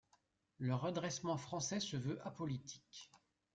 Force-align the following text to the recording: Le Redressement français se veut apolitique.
Le 0.57 0.73
Redressement 0.73 1.37
français 1.37 1.79
se 1.79 1.95
veut 1.95 2.19
apolitique. 2.25 3.11